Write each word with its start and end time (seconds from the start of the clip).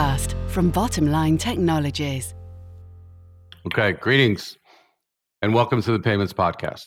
Podcast 0.00 0.32
from 0.48 0.72
Bottomline 0.72 1.38
Technologies. 1.38 2.34
Okay, 3.66 3.92
greetings 3.92 4.56
and 5.42 5.52
welcome 5.52 5.82
to 5.82 5.92
the 5.92 5.98
Payments 6.00 6.32
Podcast. 6.32 6.86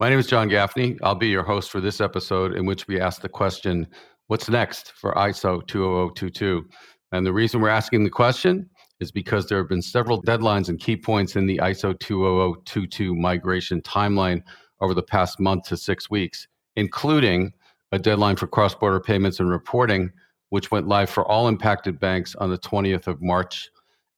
My 0.00 0.10
name 0.10 0.18
is 0.18 0.26
John 0.26 0.48
Gaffney. 0.48 0.98
I'll 1.04 1.14
be 1.14 1.28
your 1.28 1.44
host 1.44 1.70
for 1.70 1.80
this 1.80 2.00
episode, 2.00 2.56
in 2.56 2.66
which 2.66 2.88
we 2.88 3.00
ask 3.00 3.22
the 3.22 3.28
question 3.28 3.86
What's 4.26 4.48
next 4.48 4.90
for 4.96 5.12
ISO 5.12 5.64
20022? 5.68 6.64
And 7.12 7.24
the 7.24 7.32
reason 7.32 7.60
we're 7.60 7.68
asking 7.68 8.02
the 8.02 8.10
question 8.10 8.68
is 8.98 9.12
because 9.12 9.46
there 9.46 9.58
have 9.58 9.68
been 9.68 9.80
several 9.80 10.20
deadlines 10.20 10.68
and 10.68 10.80
key 10.80 10.96
points 10.96 11.36
in 11.36 11.46
the 11.46 11.58
ISO 11.58 11.96
20022 12.00 13.14
migration 13.14 13.80
timeline 13.82 14.42
over 14.80 14.94
the 14.94 15.02
past 15.04 15.38
month 15.38 15.68
to 15.68 15.76
six 15.76 16.10
weeks, 16.10 16.48
including 16.74 17.52
a 17.92 18.00
deadline 18.00 18.34
for 18.34 18.48
cross 18.48 18.74
border 18.74 18.98
payments 18.98 19.38
and 19.38 19.48
reporting, 19.48 20.10
which 20.52 20.70
went 20.70 20.86
live 20.86 21.08
for 21.08 21.24
all 21.24 21.48
impacted 21.48 21.98
banks 21.98 22.34
on 22.34 22.50
the 22.50 22.58
20th 22.58 23.06
of 23.06 23.22
March. 23.22 23.70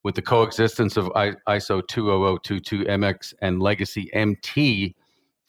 With 0.02 0.16
the 0.16 0.20
coexistence 0.20 0.96
of 0.96 1.06
ISO 1.14 1.80
20022 1.86 2.80
MX 2.86 3.34
and 3.40 3.62
legacy 3.62 4.12
MT 4.12 4.96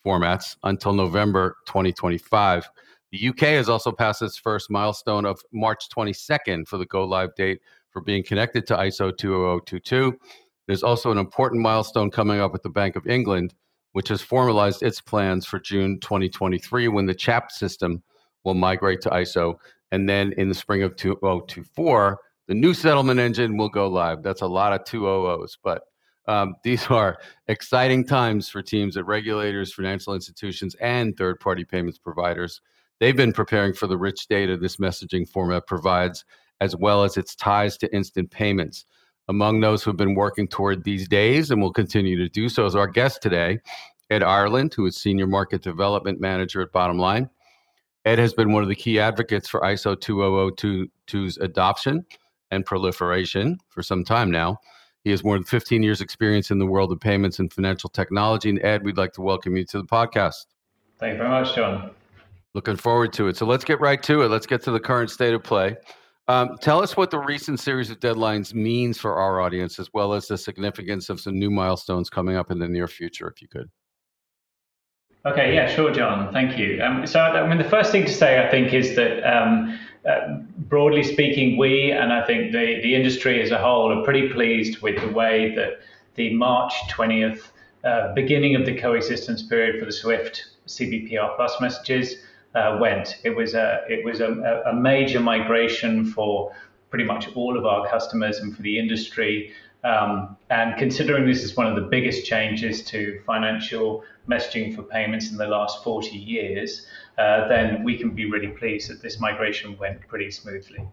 formats 0.06 0.56
until 0.62 0.94
November 0.94 1.56
2025. 1.66 2.70
The 3.12 3.30
UK 3.30 3.40
has 3.40 3.68
also 3.68 3.92
passed 3.92 4.22
its 4.22 4.38
first 4.38 4.70
milestone 4.70 5.26
of 5.26 5.42
March 5.52 5.90
22nd 5.90 6.68
for 6.68 6.78
the 6.78 6.86
go 6.86 7.04
live 7.04 7.34
date 7.34 7.62
for 7.90 8.04
being 8.04 8.24
connected 8.24 8.68
to 8.68 8.76
ISO 8.76 9.10
20022. 9.18 10.16
There's 10.68 10.84
also 10.84 11.10
an 11.10 11.18
important 11.18 11.64
milestone 11.64 12.12
coming 12.12 12.40
up 12.40 12.54
with 12.54 12.62
the 12.62 12.70
Bank 12.70 12.96
of 12.96 13.08
England, 13.08 13.56
which 13.94 14.10
has 14.10 14.22
formalized 14.22 14.84
its 14.84 15.02
plans 15.02 15.48
for 15.48 15.60
June 15.60 16.00
2023 16.00 16.90
when 16.90 17.08
the 17.08 17.16
CHAPS 17.16 17.58
system 17.58 18.04
will 18.44 18.54
migrate 18.54 19.02
to 19.02 19.10
ISO. 19.10 19.56
And 19.96 20.10
then 20.10 20.34
in 20.34 20.50
the 20.50 20.54
spring 20.54 20.84
of 20.84 20.98
2024, 20.98 22.20
the 22.50 22.54
new 22.54 22.74
settlement 22.74 23.18
engine 23.18 23.56
will 23.56 23.70
go 23.70 23.88
live. 23.88 24.24
That's 24.24 24.42
a 24.42 24.48
lot 24.48 24.74
of 24.74 24.84
200s, 24.84 25.58
but 25.64 25.84
um, 26.28 26.56
these 26.66 26.88
are 26.88 27.18
exciting 27.48 28.06
times 28.06 28.50
for 28.50 28.62
teams 28.62 28.98
at 28.98 29.06
regulators, 29.06 29.74
financial 29.74 30.14
institutions, 30.14 30.76
and 30.82 31.16
third 31.16 31.40
party 31.40 31.64
payments 31.64 31.98
providers. 31.98 32.60
They've 33.00 33.16
been 33.16 33.32
preparing 33.32 33.72
for 33.72 33.88
the 33.88 33.98
rich 33.98 34.28
data 34.28 34.58
this 34.58 34.76
messaging 34.76 35.30
format 35.30 35.66
provides, 35.66 36.26
as 36.60 36.76
well 36.76 37.06
as 37.06 37.16
its 37.16 37.34
ties 37.34 37.78
to 37.78 37.96
instant 37.96 38.32
payments. 38.32 38.84
Among 39.30 39.62
those 39.62 39.82
who 39.82 39.92
have 39.92 39.98
been 39.98 40.14
working 40.14 40.50
toward 40.50 40.84
these 40.84 41.08
days 41.08 41.52
and 41.52 41.62
will 41.62 41.72
continue 41.72 42.18
to 42.18 42.28
do 42.28 42.50
so 42.50 42.66
is 42.66 42.76
our 42.76 42.88
guest 42.88 43.22
today, 43.22 43.60
Ed 44.10 44.24
Ireland, 44.24 44.74
who 44.74 44.88
is 44.88 44.98
Senior 44.98 45.28
Market 45.28 45.62
Development 45.62 46.20
Manager 46.20 46.62
at 46.62 46.74
Bottomline. 46.74 47.30
Ed 48.06 48.20
has 48.20 48.34
been 48.36 48.52
one 48.52 48.62
of 48.62 48.70
the 48.70 48.76
key 48.76 49.00
advocates 49.00 49.50
for 49.50 49.62
ISO 49.62 49.96
20022's 49.96 51.38
adoption 51.38 52.06
and 52.52 52.64
proliferation 52.64 53.58
for 53.70 53.82
some 53.82 54.04
time 54.04 54.30
now. 54.30 54.60
He 55.04 55.10
has 55.10 55.24
more 55.24 55.36
than 55.36 55.44
15 55.44 55.82
years' 55.82 56.02
experience 56.02 56.52
in 56.52 56.60
the 56.60 56.68
world 56.68 56.92
of 56.92 57.00
payments 57.00 57.40
and 57.40 57.52
financial 57.52 57.90
technology. 57.90 58.50
And 58.50 58.64
Ed, 58.64 58.84
we'd 58.84 58.98
like 58.98 59.14
to 59.14 59.22
welcome 59.22 59.58
you 59.58 59.66
to 59.66 59.80
the 59.80 59.88
podcast. 59.88 60.46
Thank 61.00 61.14
you 61.14 61.18
very 61.18 61.30
much, 61.30 61.56
John. 61.56 61.92
Looking 62.54 62.76
forward 62.76 63.12
to 63.14 63.28
it. 63.28 63.38
So 63.38 63.46
let's 63.48 63.64
get 63.64 63.80
right 63.80 64.02
to 64.04 64.22
it. 64.22 64.30
Let's 64.30 64.46
get 64.46 64.62
to 64.64 64.72
the 64.72 64.80
current 64.80 65.10
state 65.10 65.34
of 65.34 65.44
play. 65.44 65.76
Um, 66.28 66.58
tell 66.62 66.82
us 66.82 66.96
what 66.96 67.10
the 67.10 67.20
recent 67.20 67.60
series 67.60 67.90
of 67.90 68.00
deadlines 68.00 68.54
means 68.54 69.00
for 69.00 69.16
our 69.16 69.42
audience, 69.42 69.80
as 69.80 69.90
well 69.94 70.14
as 70.14 70.28
the 70.28 70.38
significance 70.38 71.10
of 71.10 71.20
some 71.20 71.38
new 71.38 71.50
milestones 71.50 72.10
coming 72.10 72.36
up 72.36 72.52
in 72.52 72.60
the 72.60 72.68
near 72.68 72.88
future, 72.88 73.28
if 73.28 73.42
you 73.42 73.48
could. 73.48 73.70
Okay, 75.26 75.56
yeah, 75.56 75.68
sure, 75.68 75.92
John. 75.92 76.32
Thank 76.32 76.58
you. 76.58 76.80
Um, 76.84 77.08
so, 77.08 77.20
I 77.20 77.48
mean, 77.48 77.58
the 77.58 77.70
first 77.70 77.92
thing 77.92 78.06
to 78.06 78.14
say, 78.14 78.46
I 78.46 78.52
think, 78.52 78.74
is 78.74 78.96
that 78.96 79.24
um, 79.24 79.80
uh, 80.08 80.38
broadly 80.70 81.02
speaking, 81.02 81.58
we 81.58 81.92
and 81.92 82.14
I 82.14 82.24
think 82.28 82.52
the, 82.52 82.80
the 82.84 82.94
industry 82.94 83.42
as 83.42 83.50
a 83.50 83.58
whole 83.58 83.92
are 83.92 84.04
pretty 84.04 84.30
pleased 84.30 84.82
with 84.84 85.02
the 85.02 85.08
way 85.08 85.56
that 85.56 85.80
the 86.14 86.32
March 86.36 86.74
20th 86.92 87.42
uh, 87.84 88.14
beginning 88.14 88.56
of 88.56 88.68
the 88.68 88.76
coexistence 88.76 89.42
period 89.42 89.80
for 89.80 89.86
the 89.86 89.92
Swift 89.92 90.46
CBPR 90.68 91.36
plus 91.36 91.60
messages 91.60 92.18
uh, 92.54 92.78
went. 92.80 93.18
It 93.24 93.36
was 93.36 93.56
a 93.56 93.84
it 93.90 94.06
was 94.06 94.22
a, 94.22 94.64
a, 94.66 94.74
major 94.74 95.20
migration 95.20 96.06
for 96.06 96.56
pretty 96.90 97.06
much 97.06 97.28
all 97.36 97.58
of 97.58 97.66
our 97.66 97.88
customers 97.90 98.40
and 98.40 98.56
for 98.56 98.62
the 98.62 98.80
industry. 98.80 99.52
Um, 99.84 100.36
and 100.50 100.78
considering 100.78 101.28
this 101.28 101.44
is 101.44 101.56
one 101.56 101.68
of 101.68 101.76
the 101.76 101.88
biggest 101.90 102.26
changes 102.26 102.84
to 102.86 103.22
financial 103.26 104.04
messaging 104.28 104.76
for 104.76 104.84
payments 104.84 105.32
in 105.32 105.38
the 105.38 105.48
last 105.48 105.84
40 105.84 106.10
years, 106.18 106.88
uh, 107.18 107.48
then 107.48 107.84
we 107.84 107.98
can 107.98 108.12
be 108.12 108.30
really 108.30 108.50
pleased 108.50 108.90
that 108.90 109.02
this 109.02 109.20
migration 109.20 109.78
went 109.78 110.08
pretty 110.08 110.32
smoothly. 110.32 110.86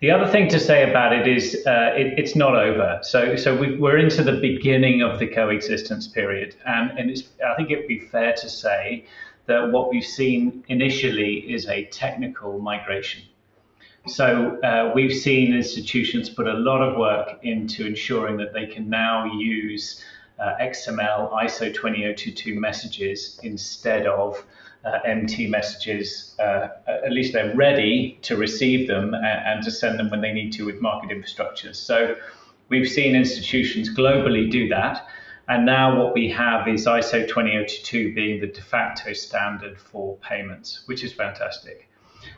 The 0.00 0.10
other 0.10 0.30
thing 0.30 0.48
to 0.48 0.60
say 0.60 0.88
about 0.90 1.12
it 1.12 1.26
is 1.26 1.64
uh, 1.66 1.94
it, 1.96 2.18
it's 2.18 2.36
not 2.36 2.54
over. 2.54 2.98
So, 3.02 3.36
so 3.36 3.56
we, 3.56 3.80
are 3.80 3.96
into 3.96 4.22
the 4.22 4.38
beginning 4.40 5.02
of 5.02 5.18
the 5.18 5.26
coexistence 5.26 6.08
period, 6.08 6.56
and, 6.66 6.98
and 6.98 7.22
I 7.46 7.54
think 7.54 7.70
it 7.70 7.76
would 7.76 7.88
be 7.88 8.00
fair 8.00 8.34
to 8.34 8.48
say 8.48 9.06
that 9.46 9.70
what 9.70 9.90
we've 9.90 10.04
seen 10.04 10.64
initially 10.68 11.50
is 11.52 11.66
a 11.68 11.84
technical 11.86 12.58
migration. 12.58 13.22
So 14.06 14.60
uh, 14.60 14.92
we've 14.94 15.14
seen 15.14 15.54
institutions 15.54 16.28
put 16.28 16.46
a 16.46 16.52
lot 16.52 16.82
of 16.82 16.98
work 16.98 17.38
into 17.42 17.86
ensuring 17.86 18.36
that 18.36 18.52
they 18.52 18.66
can 18.66 18.90
now 18.90 19.24
use 19.32 20.04
uh, 20.38 20.54
XML 20.60 21.32
ISO 21.32 21.72
20022 21.72 22.58
messages 22.58 23.38
instead 23.42 24.06
of 24.06 24.44
uh, 24.84 24.98
MT 25.04 25.46
messages. 25.46 26.34
Uh, 26.38 26.68
at 26.86 27.12
least 27.12 27.32
they're 27.32 27.54
ready 27.54 28.18
to 28.22 28.36
receive 28.36 28.86
them 28.88 29.14
and, 29.14 29.24
and, 29.24 29.64
to 29.64 29.70
send 29.70 29.98
them 29.98 30.10
when 30.10 30.20
they 30.20 30.32
need 30.32 30.52
to 30.52 30.66
with 30.66 30.80
market 30.80 31.10
infrastructures. 31.10 31.76
So 31.76 32.16
we've 32.68 32.88
seen 32.88 33.14
institutions 33.14 33.94
globally 33.94 34.50
do 34.50 34.68
that. 34.68 35.06
And 35.48 35.66
now 35.66 36.02
what 36.02 36.14
we 36.14 36.30
have 36.30 36.68
is 36.68 36.86
ISO 36.86 37.28
20022 37.28 38.14
being 38.14 38.40
the 38.40 38.46
de 38.46 38.62
facto 38.62 39.12
standard 39.12 39.78
for 39.78 40.16
payments, 40.18 40.82
which 40.86 41.04
is 41.04 41.12
fantastic. 41.12 41.88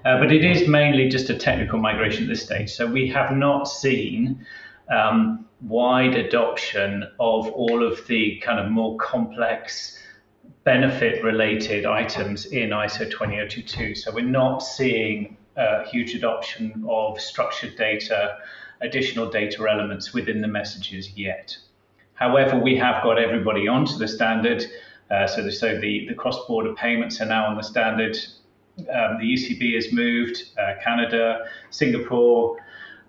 Uh, 0.04 0.18
but 0.18 0.32
it 0.32 0.44
is 0.44 0.68
mainly 0.68 1.08
just 1.08 1.30
a 1.30 1.34
technical 1.34 1.78
migration 1.78 2.24
at 2.24 2.28
this 2.28 2.42
stage. 2.42 2.72
So 2.72 2.86
we 2.86 3.08
have 3.08 3.30
not 3.30 3.64
seen 3.64 4.44
um, 4.90 5.46
wide 5.60 6.14
adoption 6.14 7.04
of 7.18 7.48
all 7.48 7.84
of 7.86 8.06
the 8.06 8.38
kind 8.44 8.60
of 8.60 8.70
more 8.70 8.96
complex 8.98 9.98
benefit 10.64 11.22
related 11.22 11.86
items 11.86 12.46
in 12.46 12.70
ISO 12.70 13.10
20022. 13.10 13.94
So 13.94 14.12
we're 14.12 14.24
not 14.24 14.58
seeing 14.58 15.36
a 15.56 15.84
huge 15.84 16.14
adoption 16.14 16.84
of 16.88 17.20
structured 17.20 17.76
data, 17.76 18.38
additional 18.80 19.30
data 19.30 19.66
elements 19.68 20.12
within 20.12 20.40
the 20.40 20.48
messages 20.48 21.16
yet. 21.16 21.56
However, 22.14 22.58
we 22.58 22.76
have 22.76 23.02
got 23.02 23.18
everybody 23.18 23.68
onto 23.68 23.96
the 23.96 24.08
standard. 24.08 24.64
Uh, 25.10 25.26
so, 25.26 25.42
the, 25.42 25.52
so 25.52 25.78
the, 25.80 26.06
the 26.08 26.14
cross-border 26.14 26.74
payments 26.74 27.20
are 27.20 27.26
now 27.26 27.46
on 27.46 27.56
the 27.56 27.62
standard. 27.62 28.16
Um, 28.78 29.18
the 29.18 29.34
ECB 29.34 29.74
has 29.74 29.92
moved, 29.92 30.42
uh, 30.58 30.74
Canada, 30.82 31.44
Singapore, 31.70 32.58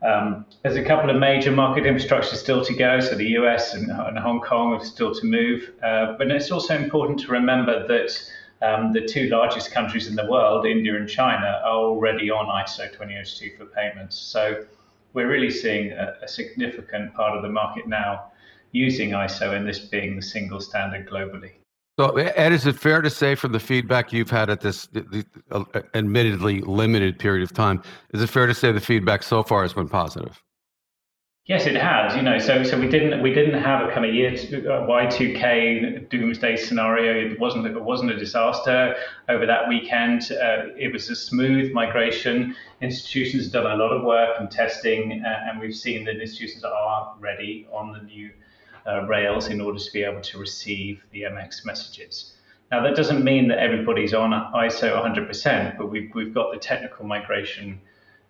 um, 0.02 0.46
there's 0.62 0.75
a 0.75 0.84
couple 0.84 1.09
of 1.09 1.18
major 1.18 1.52
market 1.52 1.84
infrastructures 1.84 2.35
still 2.35 2.63
to 2.63 2.74
go, 2.74 3.00
so 3.00 3.16
the 3.16 3.30
US 3.40 3.74
and, 3.74 3.90
and 3.90 4.18
Hong 4.18 4.41
Kong 4.41 4.74
are 4.74 4.85
still 4.85 5.13
to 5.13 5.25
move. 5.25 5.72
Uh, 5.81 6.13
but 6.18 6.30
it's 6.30 6.52
also 6.52 6.75
important 6.75 7.19
to 7.22 7.31
remember 7.31 7.88
that 7.88 8.31
um, 8.62 8.94
the 8.94 9.02
two 9.02 9.28
largest 9.30 9.72
countries 9.72 10.07
in 10.07 10.16
the 10.16 10.25
world, 10.25 10.66
India 10.66 10.96
and 10.96 11.09
China, 11.09 11.62
are 11.63 11.78
already 11.78 12.30
on 12.30 12.45
ISO 12.45 12.92
20022 12.92 13.57
for 13.57 13.66
payments. 13.66 14.18
So 14.18 14.66
we're 15.13 15.30
really 15.30 15.51
seeing 15.51 15.92
a, 15.92 16.16
a 16.22 16.27
significant 16.27 17.13
part 17.13 17.36
of 17.36 17.44
the 17.44 17.50
market 17.50 17.88
now 17.88 18.31
using 18.72 19.12
ISO 19.12 19.56
and 19.56 19.68
this 19.68 19.80
being 19.80 20.16
the 20.16 20.22
single 20.22 20.60
standard 20.60 21.07
globally. 21.10 21.51
So, 22.00 22.16
Ed, 22.16 22.54
is 22.54 22.68
it 22.68 22.76
fair 22.76 23.02
to 23.02 23.10
say 23.10 23.34
from 23.34 23.54
the 23.54 23.60
feedback 23.60 24.14
you've 24.14 24.30
had 24.30 24.52
at 24.52 24.62
this 24.62 24.86
the, 24.88 25.02
the, 25.02 25.26
uh, 25.50 25.82
admittedly 25.96 26.62
limited 26.62 27.18
period 27.18 27.42
of 27.42 27.54
time, 27.54 27.82
is 28.14 28.22
it 28.22 28.28
fair 28.28 28.46
to 28.46 28.54
say 28.54 28.72
the 28.72 28.80
feedback 28.80 29.24
so 29.24 29.42
far 29.42 29.64
has 29.64 29.74
been 29.74 29.90
positive? 29.90 30.44
Yes, 31.46 31.66
it 31.66 31.76
has. 31.76 32.14
You 32.16 32.22
know, 32.22 32.38
so 32.38 32.62
so 32.64 32.78
we 32.78 32.88
didn't 32.88 33.24
we 33.24 33.34
didn't 33.34 33.60
have 33.64 33.88
a 33.88 33.92
kind 33.92 34.06
of 34.06 34.14
year 34.14 34.32
uh, 34.70 34.86
Y 34.86 35.08
two 35.08 35.34
K 35.34 36.06
doomsday 36.10 36.56
scenario. 36.58 37.32
It 37.32 37.40
wasn't 37.40 37.66
it 37.66 37.82
wasn't 37.82 38.12
a 38.12 38.18
disaster 38.18 38.96
over 39.30 39.48
that 39.48 39.68
weekend. 39.68 40.30
Uh, 40.32 40.76
it 40.78 40.94
was 40.94 41.10
a 41.10 41.16
smooth 41.16 41.72
migration. 41.72 42.54
Institutions 42.82 43.46
have 43.46 43.54
done 43.54 43.72
a 43.72 43.76
lot 43.76 43.92
of 43.92 44.04
work 44.04 44.36
and 44.40 44.52
testing, 44.52 45.24
uh, 45.26 45.50
and 45.50 45.60
we've 45.60 45.76
seen 45.76 46.04
that 46.04 46.20
institutions 46.22 46.64
are 46.64 47.16
ready 47.20 47.66
on 47.72 47.94
the 47.94 48.02
new 48.02 48.30
uh, 48.88 49.06
Rails 49.07 49.48
in 49.48 49.62
order 49.62 49.80
to 49.80 49.92
be 49.92 50.04
able 50.04 50.22
to 50.22 50.38
receive 50.38 51.04
the 51.12 51.24
MX 51.24 51.66
messages. 51.66 52.34
Now, 52.72 52.84
that 52.84 52.95
doesn't 52.95 53.24
mean 53.24 53.48
that 53.48 53.60
everybody's 53.60 54.13
on 54.13 54.31
ISO 54.31 54.92
100%, 55.01 55.78
but 55.78 55.89
we've, 55.89 56.12
we've 56.13 56.34
got 56.34 56.51
the 56.51 56.60
technical 56.60 57.06
migration 57.06 57.80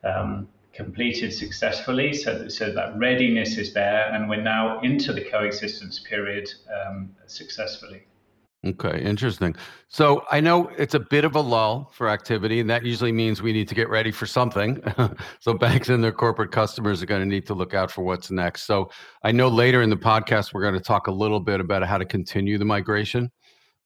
um, 0.04 0.48
completed 0.74 1.33
successfully, 1.33 2.13
so 2.13 2.38
that, 2.38 2.51
so 2.51 2.71
that 2.71 2.98
readiness 2.98 3.57
is 3.57 3.74
there, 3.74 4.12
and 4.13 4.30
we're 4.30 4.42
now 4.42 4.80
into 4.81 5.12
the 5.12 5.21
coexistence 5.21 6.00
period 6.00 6.48
um, 6.71 7.09
successfully. 7.25 8.06
Okay, 8.68 9.02
interesting. 9.02 9.56
So 9.88 10.25
I 10.30 10.42
know 10.42 10.68
it's 10.78 10.94
a 10.94 11.00
bit 11.00 11.24
of 11.24 11.36
a 11.36 11.40
lull 11.40 11.90
for 11.94 12.10
activity, 12.10 12.60
and 12.60 12.69
that 12.69 12.84
usually 12.84 13.14
means 13.14 13.42
we 13.42 13.54
need 13.54 13.69
to 13.69 13.75
get 13.75 13.88
ready 13.88 14.12
for 14.12 14.25
something. 14.25 14.84
so 15.40 15.54
banks 15.54 15.88
and 15.88 16.04
their 16.04 16.12
corporate 16.12 16.52
customers 16.52 17.02
are 17.02 17.06
going 17.06 17.22
to 17.22 17.28
need 17.28 17.46
to 17.46 17.54
look 17.54 17.74
out 17.74 17.92
for 17.92 18.02
what's 18.02 18.30
next. 18.30 18.64
So 18.64 18.90
I 19.24 19.31
know 19.31 19.48
later 19.48 19.81
in 19.84 19.90
the 19.90 19.96
podcast 19.96 20.54
we're 20.54 20.64
going 20.64 20.74
to 20.74 20.81
talk 20.81 21.08
a 21.08 21.12
little 21.12 21.40
bit 21.40 21.62
about 21.62 21.84
how 21.84 21.98
to 21.98 22.06
continue 22.06 22.58
the 22.58 22.66
migration. 22.66 23.31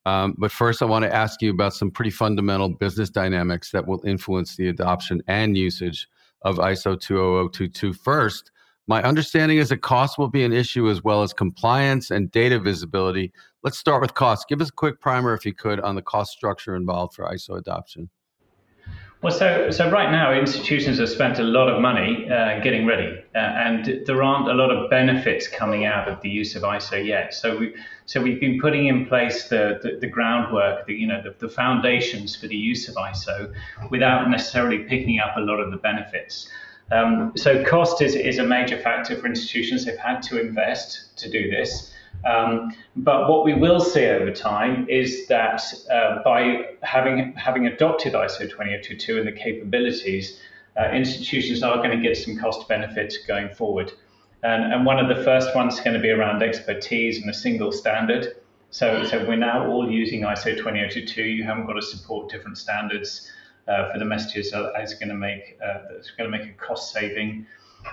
Um, 0.04 0.34
but 0.36 0.50
first, 0.50 0.82
I 0.82 0.86
want 0.86 1.04
to 1.04 1.14
ask 1.14 1.40
you 1.42 1.50
about 1.50 1.74
some 1.74 1.90
pretty 1.90 2.10
fundamental 2.10 2.70
business 2.70 3.08
dynamics 3.08 3.70
that 3.70 3.86
will 3.86 4.02
influence 4.04 4.56
the 4.56 4.68
adoption 4.68 5.22
and 5.28 5.56
usage 5.56 6.08
of 6.42 6.56
ISO 6.56 6.98
20022. 6.98 7.92
First, 7.92 8.50
my 8.86 9.02
understanding 9.02 9.58
is 9.58 9.68
that 9.68 9.78
cost 9.78 10.18
will 10.18 10.28
be 10.28 10.44
an 10.44 10.52
issue 10.52 10.90
as 10.90 11.02
well 11.04 11.22
as 11.22 11.32
compliance 11.32 12.10
and 12.10 12.30
data 12.30 12.58
visibility. 12.58 13.32
Let's 13.62 13.78
start 13.78 14.02
with 14.02 14.14
cost. 14.14 14.48
Give 14.48 14.60
us 14.60 14.70
a 14.70 14.72
quick 14.72 15.00
primer, 15.00 15.34
if 15.34 15.46
you 15.46 15.54
could, 15.54 15.80
on 15.80 15.94
the 15.94 16.02
cost 16.02 16.32
structure 16.32 16.74
involved 16.74 17.14
for 17.14 17.24
ISO 17.24 17.56
adoption. 17.56 18.10
Well, 19.22 19.32
so 19.32 19.70
so 19.70 19.88
right 19.88 20.10
now, 20.10 20.32
institutions 20.34 20.98
have 20.98 21.08
spent 21.08 21.38
a 21.38 21.44
lot 21.44 21.68
of 21.68 21.80
money 21.80 22.28
uh, 22.28 22.58
getting 22.58 22.86
ready, 22.86 23.22
uh, 23.36 23.38
and 23.38 24.04
there 24.04 24.20
aren't 24.20 24.48
a 24.48 24.54
lot 24.54 24.72
of 24.72 24.90
benefits 24.90 25.46
coming 25.46 25.84
out 25.84 26.08
of 26.08 26.20
the 26.22 26.28
use 26.28 26.56
of 26.56 26.62
ISO 26.64 27.06
yet. 27.06 27.32
So 27.32 27.56
we 27.56 27.72
so 28.06 28.20
we've 28.20 28.40
been 28.40 28.60
putting 28.60 28.86
in 28.86 29.06
place 29.06 29.48
the 29.48 29.78
the, 29.80 29.98
the 30.00 30.08
groundwork, 30.08 30.86
the 30.86 30.94
you 30.94 31.06
know 31.06 31.22
the, 31.22 31.36
the 31.38 31.48
foundations 31.48 32.34
for 32.34 32.48
the 32.48 32.56
use 32.56 32.88
of 32.88 32.96
ISO, 32.96 33.54
without 33.90 34.28
necessarily 34.28 34.78
picking 34.78 35.20
up 35.20 35.36
a 35.36 35.40
lot 35.40 35.60
of 35.60 35.70
the 35.70 35.76
benefits. 35.76 36.50
Um, 36.92 37.32
so 37.36 37.64
cost 37.64 38.02
is, 38.02 38.14
is 38.14 38.38
a 38.38 38.44
major 38.44 38.78
factor 38.78 39.16
for 39.16 39.26
institutions. 39.26 39.86
They've 39.86 39.96
had 39.96 40.22
to 40.24 40.38
invest 40.38 41.16
to 41.18 41.30
do 41.30 41.50
this. 41.50 41.92
Um, 42.24 42.72
but 42.96 43.28
what 43.28 43.44
we 43.44 43.54
will 43.54 43.80
see 43.80 44.04
over 44.06 44.30
time 44.30 44.86
is 44.88 45.26
that 45.28 45.62
uh, 45.90 46.22
by 46.22 46.66
having 46.82 47.32
having 47.32 47.66
adopted 47.66 48.12
ISO 48.12 48.48
20022 48.48 49.18
and 49.18 49.26
the 49.26 49.32
capabilities, 49.32 50.38
uh, 50.78 50.90
institutions 50.90 51.62
are 51.62 51.78
going 51.78 51.90
to 51.90 52.02
get 52.02 52.16
some 52.16 52.36
cost 52.38 52.68
benefits 52.68 53.16
going 53.26 53.48
forward. 53.54 53.92
And, 54.42 54.72
and 54.72 54.84
one 54.84 54.98
of 54.98 55.08
the 55.08 55.24
first 55.24 55.54
ones 55.54 55.74
is 55.74 55.80
going 55.80 55.94
to 55.94 56.02
be 56.02 56.10
around 56.10 56.42
expertise 56.42 57.20
and 57.20 57.30
a 57.30 57.34
single 57.34 57.72
standard. 57.72 58.36
So, 58.70 59.04
so 59.04 59.26
we're 59.26 59.36
now 59.36 59.66
all 59.66 59.90
using 59.90 60.22
ISO 60.22 60.56
20022. 60.56 61.22
You 61.22 61.44
haven't 61.44 61.66
got 61.66 61.74
to 61.74 61.82
support 61.82 62.30
different 62.30 62.58
standards 62.58 63.30
for 63.66 63.98
the 63.98 64.04
messages. 64.04 64.50
So 64.50 64.72
that's 64.74 64.94
going 64.94 65.08
to 65.08 65.14
make 65.14 65.58
uh, 65.64 65.80
that's 65.92 66.10
going 66.10 66.30
to 66.30 66.36
make 66.36 66.48
a 66.48 66.52
cost 66.52 66.92
saving. 66.92 67.46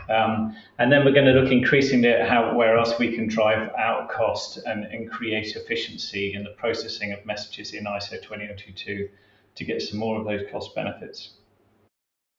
Um, 0.10 0.56
and 0.78 0.92
then 0.92 1.04
we're 1.04 1.14
going 1.14 1.26
to 1.26 1.34
look 1.34 1.52
increasingly 1.52 2.10
at 2.10 2.28
how 2.30 2.56
where 2.56 2.78
else 2.78 2.98
we 3.00 3.16
can 3.16 3.28
drive 3.28 3.72
out 3.78 4.10
cost 4.10 4.58
and, 4.66 4.86
and 4.86 5.10
create 5.10 5.56
efficiency 5.56 6.34
in 6.34 6.44
the 6.44 6.52
processing 6.52 7.12
of 7.12 7.26
messages 7.26 7.74
in 7.74 7.86
ISO 7.86 8.22
20022 8.22 9.10
to 9.56 9.64
get 9.64 9.82
some 9.82 10.00
more 10.00 10.20
of 10.20 10.26
those 10.26 10.42
cost 10.52 10.76
benefits. 10.76 11.32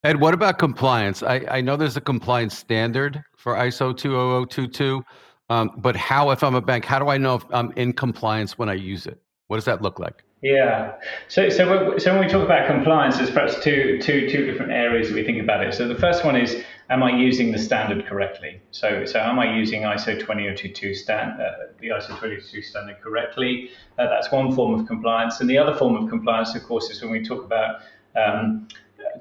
Ed, 0.03 0.19
what 0.19 0.33
about 0.33 0.59
compliance? 0.59 1.23
I, 1.23 1.45
I 1.51 1.61
know 1.61 1.77
there's 1.77 1.97
a 1.97 2.01
compliance 2.01 2.57
standard 2.57 3.23
for 3.37 3.55
ISO 3.55 3.95
20022, 3.95 5.03
um, 5.51 5.71
but 5.77 5.95
how, 5.95 6.31
if 6.31 6.43
I'm 6.43 6.55
a 6.55 6.61
bank, 6.63 6.87
how 6.87 6.99
do 6.99 7.09
I 7.09 7.19
know 7.19 7.35
if 7.35 7.45
I'm 7.51 7.71
in 7.73 7.93
compliance 7.93 8.57
when 8.57 8.71
I 8.71 8.75
use 8.75 9.07
it? 9.07 9.21
What 9.49 9.57
does 9.57 9.67
that 9.67 9.83
look 9.83 9.99
like? 9.99 10.25
Yeah. 10.43 10.95
So, 11.29 11.51
so, 11.51 11.99
so 11.99 12.13
when 12.15 12.25
we 12.25 12.31
talk 12.31 12.43
about 12.43 12.67
compliance, 12.67 13.19
there's 13.19 13.31
perhaps 13.31 13.63
two, 13.63 13.99
two, 14.01 14.29
two 14.31 14.47
different 14.47 14.73
areas 14.73 15.09
that 15.09 15.15
we 15.15 15.23
think 15.23 15.43
about 15.43 15.63
it. 15.63 15.75
So 15.75 15.87
the 15.87 15.95
first 15.95 16.25
one 16.25 16.35
is, 16.35 16.65
am 16.89 17.03
I 17.03 17.15
using 17.15 17.53
the 17.53 17.59
standard 17.59 18.07
correctly? 18.07 18.63
So, 18.71 19.05
so 19.05 19.21
am 19.21 19.39
I 19.39 19.55
using 19.55 19.83
ISO 19.83 20.19
20022 20.19 20.95
stand, 20.95 21.39
uh, 21.41 21.73
the 21.79 21.89
ISO 21.89 22.09
20022 22.09 22.63
standard 22.63 23.03
correctly? 23.03 23.71
Uh, 23.99 24.07
that's 24.09 24.33
one 24.33 24.55
form 24.55 24.81
of 24.81 24.87
compliance. 24.87 25.41
And 25.41 25.51
the 25.51 25.59
other 25.59 25.75
form 25.75 25.95
of 25.95 26.09
compliance, 26.09 26.55
of 26.55 26.63
course, 26.63 26.89
is 26.89 27.03
when 27.03 27.11
we 27.11 27.23
talk 27.23 27.45
about 27.45 27.83
um, 28.17 28.67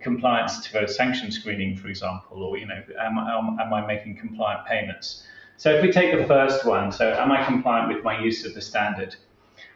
compliance 0.01 0.65
to 0.69 0.87
sanction 0.87 1.31
screening, 1.31 1.75
for 1.75 1.89
example, 1.89 2.43
or 2.43 2.57
you 2.57 2.65
know, 2.65 2.81
am, 2.97 3.17
am, 3.17 3.59
am 3.59 3.73
I 3.73 3.85
making 3.85 4.15
compliant 4.17 4.65
payments? 4.65 5.23
So 5.57 5.69
if 5.69 5.81
we 5.81 5.91
take 5.91 6.17
the 6.17 6.25
first 6.25 6.63
one, 6.63 6.93
so 6.93 7.11
am 7.11 7.29
I 7.33 7.43
compliant 7.43 7.93
with 7.93 8.05
my 8.05 8.17
use 8.17 8.45
of 8.45 8.53
the 8.53 8.61
standard? 8.61 9.17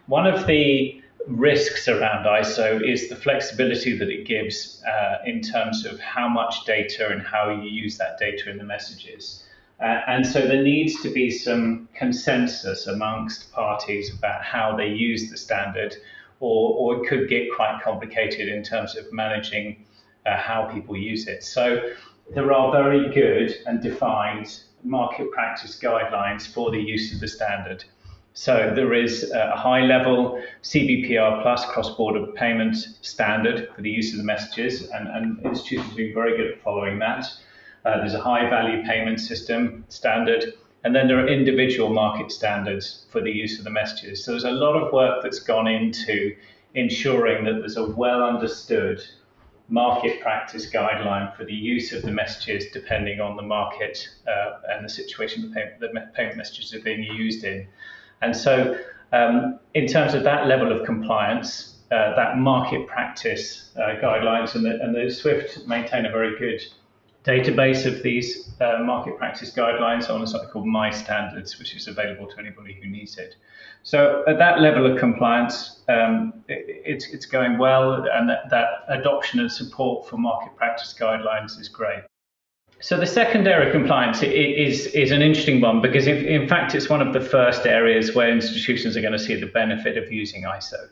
One 0.06 0.26
of 0.26 0.48
the 0.48 1.03
risks 1.28 1.88
around 1.88 2.26
ISO 2.26 2.82
is 2.82 3.10
the 3.10 3.16
flexibility 3.16 3.98
that 3.98 4.10
it 4.10 4.26
gives 4.26 4.84
uh, 4.86 5.18
in 5.26 5.42
terms 5.42 5.86
of 5.86 6.00
how 6.00 6.28
much 6.28 6.66
data 6.66 7.10
and 7.10 7.22
how 7.22 7.50
you 7.50 7.70
use 7.70 7.98
that 7.98 8.18
data 8.18 8.50
in 8.50 8.58
the 8.58 8.64
messages. 8.64 9.44
Uh, 9.80 10.02
and 10.08 10.26
so 10.26 10.42
there 10.48 10.62
needs 10.62 11.02
to 11.02 11.10
be 11.10 11.30
some 11.32 11.88
consensus 11.94 12.88
amongst 12.88 13.52
parties 13.52 14.14
about 14.14 14.44
how 14.44 14.76
they 14.76 14.88
use 14.88 15.30
the 15.30 15.38
standard, 15.38 15.96
or, 16.40 16.74
or 16.78 17.04
it 17.04 17.10
could 17.10 17.28
get 17.28 17.48
quite 17.56 17.82
complicated 17.84 18.48
in 18.48 18.64
terms 18.64 18.96
of 18.96 19.12
managing 19.12 19.84
uh, 20.26 20.38
how 20.38 20.66
people 20.66 20.96
use 20.96 21.28
it. 21.28 21.44
So 21.44 21.82
there 22.34 22.52
are 22.54 22.72
very 22.72 23.14
good 23.14 23.56
and 23.66 23.82
defined 23.82 24.62
market 24.84 25.32
practice 25.32 25.80
guidelines 25.82 26.48
for 26.48 26.72
the 26.72 26.80
use 26.80 27.14
of 27.14 27.20
the 27.20 27.28
standard. 27.28 27.84
So 28.36 28.72
there 28.76 28.94
is 28.94 29.30
a 29.32 29.56
high 29.56 29.82
level 29.82 30.42
CBPR 30.64 31.44
plus 31.44 31.66
cross 31.66 31.96
border 31.96 32.26
payment 32.34 32.76
standard 33.02 33.70
for 33.76 33.84
the 33.84 33.92
use 33.92 34.12
of 34.12 34.18
the 34.18 34.24
messages, 34.24 34.90
and, 34.90 35.08
and 35.08 35.40
institutions 35.46 35.88
have 35.90 35.98
been 35.98 36.14
very 36.16 36.36
good 36.36 36.52
at 36.52 36.62
following 36.64 36.98
that. 37.00 37.28
Uh, 37.86 37.98
there's 37.98 38.16
a 38.16 38.22
high 38.22 38.50
value 38.50 38.84
payment 38.86 39.20
system 39.20 39.86
standard, 39.90 40.54
and 40.84 40.96
then 40.96 41.08
there 41.08 41.20
are 41.20 41.28
individual 41.28 41.90
market 41.90 42.32
standards 42.32 43.06
for 43.10 43.22
the 43.22 43.32
use 43.32 43.60
of 43.60 43.66
the 43.66 43.70
messages. 43.70 44.24
So 44.24 44.32
there's 44.32 44.46
a 44.46 44.52
lot 44.52 44.76
of 44.76 44.92
work 44.92 45.22
that's 45.22 45.40
gone 45.40 45.68
into 45.68 46.36
ensuring 46.74 47.46
that 47.46 47.60
there's 47.60 47.78
a 47.78 47.86
well 47.92 48.24
understood 48.24 49.00
market 49.70 50.22
practice 50.22 50.70
guideline 50.70 51.36
for 51.38 51.46
the 51.46 51.54
use 51.54 51.94
of 51.94 52.02
the 52.02 52.12
messages 52.12 52.66
depending 52.74 53.22
on 53.22 53.36
the 53.36 53.42
market 53.44 54.10
uh, 54.28 54.60
and 54.70 54.84
the 54.84 54.90
situation 54.90 55.54
the 55.80 55.90
payment 56.16 56.38
messages 56.38 56.74
are 56.74 56.82
being 56.82 57.04
used 57.04 57.44
in. 57.44 57.68
And 58.24 58.36
so, 58.36 58.78
um, 59.12 59.60
in 59.74 59.86
terms 59.88 60.14
of 60.14 60.24
that 60.24 60.48
level 60.48 60.72
of 60.72 60.86
compliance, 60.86 61.78
uh, 61.92 62.16
that 62.16 62.38
market 62.38 62.88
practice 62.88 63.72
uh, 63.76 64.00
guidelines 64.02 64.56
and 64.56 64.66
the, 64.66 64.80
and 64.82 64.96
the 64.96 65.14
Swift 65.14 65.68
maintain 65.68 66.06
a 66.06 66.12
very 66.12 66.38
good 66.40 66.62
database 67.24 67.86
of 67.86 68.02
these 68.04 68.50
uh, 68.60 68.80
market 68.84 69.18
practice 69.18 69.52
guidelines 69.52 70.10
on 70.10 70.26
something 70.26 70.50
called 70.50 70.68
My 70.68 70.90
Standards, 70.90 71.60
which 71.60 71.76
is 71.76 71.88
available 71.88 72.28
to 72.28 72.40
anybody 72.40 72.74
who 72.74 72.90
needs 72.90 73.18
it. 73.18 73.36
So 73.84 74.24
at 74.28 74.38
that 74.40 74.62
level 74.62 74.92
of 74.92 74.98
compliance, 74.98 75.84
um, 75.88 76.34
it, 76.48 76.82
it's, 76.86 77.08
it's 77.14 77.26
going 77.26 77.58
well, 77.58 78.06
and 78.12 78.30
that, 78.30 78.50
that 78.50 78.68
adoption 78.90 79.40
and 79.40 79.52
support 79.52 80.10
for 80.10 80.18
market 80.18 80.56
practice 80.56 80.96
guidelines 80.98 81.60
is 81.60 81.70
great. 81.70 82.04
So 82.84 82.98
the 82.98 83.08
second 83.08 83.48
area 83.48 83.68
of 83.68 83.72
compliance 83.72 84.22
is 84.22 84.88
is 84.88 85.12
an 85.12 85.22
interesting 85.22 85.62
one 85.62 85.80
because 85.82 86.06
if, 86.06 86.22
in 86.26 86.50
fact 86.50 86.76
it's 86.76 86.90
one 86.90 87.02
of 87.02 87.14
the 87.14 87.22
first 87.22 87.66
areas 87.66 88.14
where 88.14 88.30
institutions 88.30 88.98
are 88.98 89.00
going 89.00 89.14
to 89.14 89.26
see 89.28 89.36
the 89.36 89.46
benefit 89.46 89.96
of 89.98 90.12
using 90.12 90.44
ISO. 90.44 90.90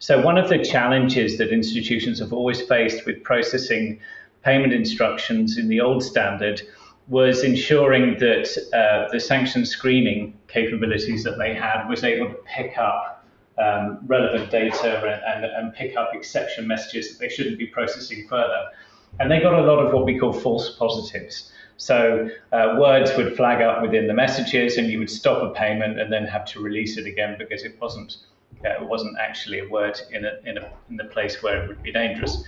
So 0.00 0.20
one 0.20 0.36
of 0.36 0.48
the 0.48 0.58
challenges 0.58 1.38
that 1.38 1.52
institutions 1.52 2.18
have 2.18 2.32
always 2.32 2.60
faced 2.62 3.06
with 3.06 3.22
processing 3.22 4.00
payment 4.42 4.72
instructions 4.72 5.56
in 5.56 5.68
the 5.68 5.80
old 5.80 6.02
standard 6.02 6.62
was 7.06 7.44
ensuring 7.44 8.18
that 8.18 8.48
uh, 8.74 9.08
the 9.12 9.20
sanction 9.20 9.64
screening 9.64 10.36
capabilities 10.48 11.22
that 11.22 11.38
they 11.38 11.54
had 11.54 11.86
was 11.88 12.02
able 12.02 12.26
to 12.30 12.38
pick 12.44 12.76
up 12.76 13.24
um, 13.56 14.00
relevant 14.08 14.50
data 14.50 15.22
and, 15.28 15.44
and, 15.44 15.44
and 15.44 15.74
pick 15.74 15.96
up 15.96 16.10
exception 16.12 16.66
messages 16.66 17.08
that 17.10 17.20
they 17.20 17.28
shouldn't 17.28 17.56
be 17.56 17.68
processing 17.68 18.26
further. 18.26 18.70
And 19.18 19.30
they 19.30 19.40
got 19.40 19.54
a 19.54 19.62
lot 19.62 19.84
of 19.84 19.92
what 19.92 20.04
we 20.04 20.18
call 20.18 20.32
false 20.32 20.76
positives. 20.76 21.50
So 21.80 22.28
uh, 22.52 22.76
words 22.78 23.10
would 23.16 23.36
flag 23.36 23.62
up 23.62 23.80
within 23.80 24.06
the 24.06 24.12
messages, 24.12 24.76
and 24.76 24.88
you 24.88 24.98
would 24.98 25.08
stop 25.08 25.42
a 25.42 25.54
payment 25.54 25.98
and 25.98 26.12
then 26.12 26.26
have 26.26 26.44
to 26.46 26.60
release 26.60 26.98
it 26.98 27.06
again 27.06 27.36
because 27.38 27.64
it 27.64 27.80
wasn't 27.80 28.18
uh, 28.66 28.82
it 28.82 28.86
wasn't 28.86 29.16
actually 29.18 29.60
a 29.60 29.68
word 29.68 29.98
in 30.12 30.26
a, 30.26 30.32
in 30.44 30.58
a 30.58 30.70
in 30.90 30.96
the 30.96 31.04
place 31.04 31.42
where 31.42 31.64
it 31.64 31.68
would 31.68 31.82
be 31.82 31.90
dangerous. 31.90 32.44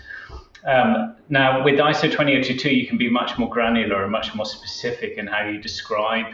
Um, 0.67 1.17
now 1.31 1.65
with 1.65 1.77
ISO 1.77 2.03
20022, 2.03 2.69
you 2.69 2.87
can 2.87 2.99
be 2.99 3.09
much 3.09 3.39
more 3.39 3.49
granular 3.49 4.03
and 4.03 4.13
much 4.13 4.35
more 4.35 4.45
specific 4.45 5.17
in 5.17 5.27
how 5.27 5.49
you 5.49 5.59
describe 5.59 6.27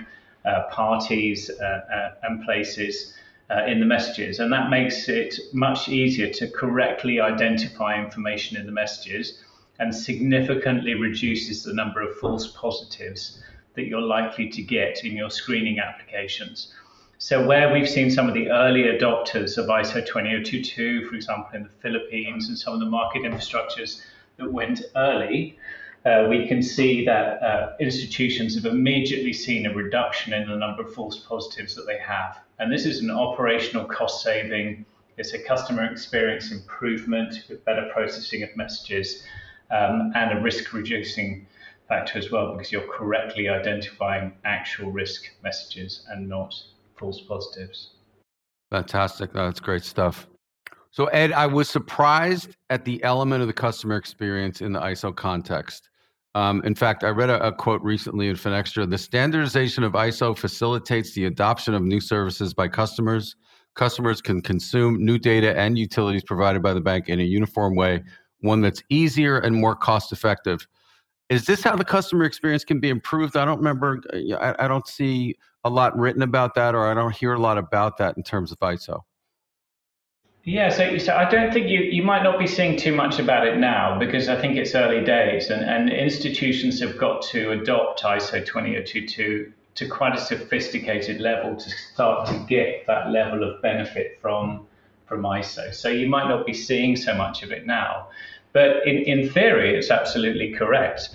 uh, 0.45 0.65
parties 0.73 1.51
uh, 1.51 1.65
uh, 1.65 2.11
and 2.25 2.45
places. 2.45 3.15
Uh, 3.51 3.65
in 3.65 3.81
the 3.81 3.87
messages, 3.87 4.41
and 4.41 4.53
that 4.53 4.69
makes 4.69 5.09
it 5.09 5.35
much 5.55 5.89
easier 5.89 6.31
to 6.31 6.51
correctly 6.51 7.19
identify 7.19 7.99
information 7.99 8.59
in 8.59 8.67
the 8.67 8.73
messages 8.73 9.43
and 9.79 9.95
significantly 9.95 10.95
reduces 10.95 11.63
the 11.63 11.73
number 11.73 12.03
of 12.03 12.17
false 12.19 12.49
positives 12.49 13.43
that 13.75 13.87
you're 13.87 14.01
likely 14.01 14.49
to 14.49 14.63
get 14.63 15.05
in 15.05 15.17
your 15.17 15.31
screening 15.31 15.79
applications. 15.79 16.75
So, 17.19 17.47
where 17.47 17.73
we've 17.73 17.89
seen 17.89 18.11
some 18.11 18.29
of 18.29 18.35
the 18.35 18.49
early 18.49 18.85
adopters 18.85 19.59
of 19.59 19.67
ISO 19.67 20.07
20022, 20.07 21.07
for 21.07 21.15
example, 21.17 21.51
in 21.55 21.65
the 21.65 21.69
Philippines, 21.69 22.49
and 22.49 22.57
some 22.57 22.75
of 22.75 22.81
the 22.81 22.87
market 22.87 23.23
infrastructures 23.23 24.03
that 24.37 24.53
went 24.53 24.83
early, 24.95 25.59
uh, 26.07 26.27
we 26.29 26.47
can 26.47 26.63
see 26.63 27.05
that 27.05 27.43
uh, 27.43 27.73
institutions 27.81 28.55
have 28.55 28.67
immediately 28.67 29.33
seen 29.33 29.67
a 29.67 29.75
reduction 29.75 30.33
in 30.33 30.49
the 30.49 30.57
number 30.57 30.83
of 30.83 30.95
false 30.95 31.19
positives 31.19 31.75
that 31.75 31.87
they 31.87 31.99
have. 31.99 32.39
And 32.61 32.73
this 32.73 32.87
is 32.87 33.01
an 33.01 33.11
operational 33.11 33.85
cost 33.85 34.23
saving 34.23 34.85
It's 35.17 35.35
a 35.35 35.43
customer 35.43 35.85
experience 35.85 36.53
improvement 36.53 37.45
with 37.49 37.65
better 37.65 37.91
processing 37.93 38.45
of 38.45 38.57
messages 38.57 39.25
um, 39.71 40.13
and 40.15 40.39
a 40.39 40.41
risk 40.41 40.73
reducing 40.73 41.47
factor 41.89 42.19
as 42.19 42.31
well 42.31 42.53
because 42.53 42.71
you're 42.71 42.87
correctly 42.89 43.49
identifying 43.49 44.33
actual 44.45 44.91
risk 44.91 45.25
messages 45.43 46.05
and 46.11 46.29
not 46.29 46.55
false 46.97 47.21
positives. 47.23 47.91
Fantastic. 48.71 49.33
That's 49.33 49.61
great 49.61 49.85
stuff. 49.85 50.27
So, 50.91 51.07
Ed, 51.07 51.33
I 51.33 51.47
was 51.47 51.69
surprised 51.69 52.57
at 52.71 52.85
the 52.85 53.03
element 53.05 53.41
of 53.41 53.47
the 53.47 53.55
customer 53.55 53.97
experience 53.97 54.61
in 54.61 54.73
the 54.73 54.81
ISO 54.81 55.15
context. 55.15 55.89
Um, 56.35 56.63
in 56.65 56.75
fact, 56.75 57.05
I 57.05 57.09
read 57.09 57.31
a, 57.31 57.47
a, 57.47 57.53
quote 57.53 57.83
recently 57.83 58.29
in 58.29 58.37
Finextra 58.37 58.89
the 58.89 58.99
standardization 58.99 59.83
of 59.83 59.93
ISO 59.93 60.37
facilitates 60.37 61.15
the 61.15 61.25
adoption 61.25 61.75
of 61.75 61.83
new 61.83 62.01
services 62.01 62.53
by 62.53 62.69
customers. 62.69 63.35
Customers 63.75 64.21
can 64.21 64.43
consume 64.43 65.05
new 65.05 65.19
data 65.19 65.59
and 65.59 65.79
utilities 65.79 66.23
provided 66.23 66.63
by 66.63 66.75
the 66.75 66.81
bank 66.81 67.09
in 67.09 67.21
a 67.21 67.25
uniform 67.25 67.75
way, 67.77 68.03
one 68.40 68.61
that's 68.61 68.83
easier 68.88 69.38
and 69.38 69.54
more 69.54 69.75
cost 69.75 70.12
effective. 70.12 70.66
Is 71.28 71.45
this 71.45 71.62
how 71.62 71.76
the 71.76 71.85
customer 71.85 72.25
experience 72.25 72.64
can 72.64 72.80
be 72.80 72.88
improved? 72.88 73.37
I 73.37 73.45
don't 73.45 73.59
remember, 73.59 74.00
uh, 74.12 74.37
I, 74.37 74.64
I 74.64 74.68
don't 74.68 74.87
see 74.87 75.37
a 75.64 75.71
lot 75.71 75.97
written 75.99 76.23
about 76.23 76.54
that, 76.54 76.75
or 76.75 76.87
I 76.87 76.95
don't 76.95 77.14
hear 77.14 77.35
a 77.35 77.38
lot 77.38 77.59
about 77.59 77.99
that 77.99 78.16
in 78.16 78.23
terms 78.23 78.50
of 78.52 78.59
ISO. 78.61 79.02
Yeah, 80.45 80.71
so, 80.71 80.97
so 80.97 81.14
I 81.14 81.28
don't 81.28 81.52
think 81.52 81.68
you, 81.68 81.80
you 81.80 82.02
might 82.02 82.23
not 82.23 82.38
be 82.38 82.47
seeing 82.47 82.78
too 82.78 82.95
much 82.95 83.18
about 83.18 83.47
it 83.47 83.59
now 83.59 83.99
because 83.99 84.30
I 84.30 84.40
think 84.40 84.57
it's 84.57 84.75
early 84.75 85.04
days 85.04 85.50
and, 85.50 85.62
and 85.62 85.90
institutions 85.90 86.80
have 86.80 86.97
got 86.97 87.21
to 87.23 87.50
adopt 87.50 88.02
ISO 88.02 88.47
20022 88.47 89.52
to 89.75 89.88
quite 89.88 90.16
a 90.16 90.21
sophisticated 90.21 91.21
level 91.21 91.54
to 91.54 91.71
start 91.71 92.26
to 92.28 92.38
get 92.49 92.87
that 92.87 93.11
level 93.11 93.45
of 93.45 93.61
benefit 93.61 94.18
from, 94.23 94.66
from 95.09 95.23
ISO. 95.23 95.75
So 95.75 95.88
you 95.88 96.09
might 96.09 96.29
not 96.29 96.47
be 96.47 96.53
seeing 96.53 96.97
so 96.97 97.15
much 97.15 97.43
of 97.43 97.50
it 97.50 97.67
now. 97.67 98.09
But 98.53 98.87
in, 98.87 98.99
in 99.05 99.31
theory, 99.31 99.77
it's 99.77 99.91
absolutely 99.91 100.53
correct 100.53 101.11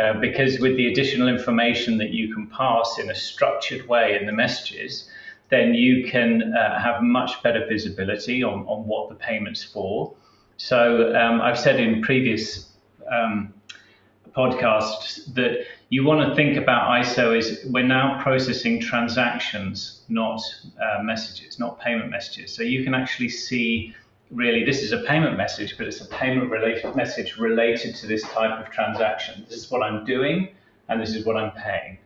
uh, 0.00 0.14
because 0.14 0.58
with 0.58 0.76
the 0.76 0.88
additional 0.88 1.28
information 1.28 1.98
that 1.98 2.10
you 2.10 2.34
can 2.34 2.46
pass 2.48 2.98
in 2.98 3.10
a 3.10 3.14
structured 3.14 3.86
way 3.88 4.18
in 4.18 4.26
the 4.26 4.32
messages, 4.32 5.08
then 5.50 5.74
you 5.74 6.10
can 6.10 6.54
uh, 6.54 6.80
have 6.80 7.02
much 7.02 7.42
better 7.42 7.66
visibility 7.68 8.42
on, 8.42 8.60
on 8.66 8.86
what 8.86 9.08
the 9.10 9.14
payment's 9.14 9.62
for. 9.62 10.14
So 10.56 11.14
um, 11.14 11.40
I've 11.40 11.58
said 11.58 11.78
in 11.78 12.02
previous 12.02 12.70
um, 13.10 13.52
podcasts 14.36 15.32
that 15.34 15.66
you 15.92 16.02
want 16.02 16.26
to 16.26 16.34
think 16.34 16.56
about 16.56 16.88
ISO 16.88 17.36
is 17.36 17.66
we're 17.66 17.86
now 17.86 18.18
processing 18.22 18.80
transactions, 18.80 20.00
not 20.08 20.40
uh, 20.80 21.02
messages, 21.02 21.58
not 21.58 21.78
payment 21.80 22.10
messages. 22.10 22.50
So 22.50 22.62
you 22.62 22.82
can 22.82 22.94
actually 22.94 23.28
see 23.28 23.94
really 24.30 24.64
this 24.64 24.82
is 24.82 24.92
a 24.92 25.02
payment 25.02 25.36
message, 25.36 25.76
but 25.76 25.86
it's 25.86 26.00
a 26.00 26.06
payment 26.06 26.50
related 26.50 26.96
message 26.96 27.36
related 27.36 27.94
to 27.96 28.06
this 28.06 28.22
type 28.22 28.58
of 28.58 28.72
transaction. 28.72 29.44
This 29.50 29.58
is 29.64 29.70
what 29.70 29.82
I'm 29.82 30.02
doing, 30.06 30.48
and 30.88 30.98
this 30.98 31.14
is 31.14 31.26
what 31.26 31.36
I'm 31.36 31.50
paying. 31.50 31.98